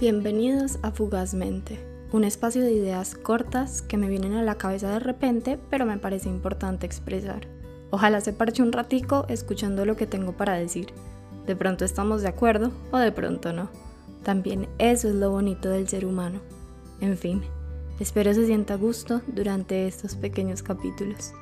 [0.00, 1.78] Bienvenidos a Fugazmente,
[2.10, 5.98] un espacio de ideas cortas que me vienen a la cabeza de repente, pero me
[5.98, 7.46] parece importante expresar.
[7.90, 10.86] Ojalá se parche un ratico escuchando lo que tengo para decir.
[11.46, 13.68] De pronto estamos de acuerdo o de pronto no.
[14.22, 16.40] También eso es lo bonito del ser humano.
[17.02, 17.42] En fin,
[17.98, 21.34] espero se sienta a gusto durante estos pequeños capítulos.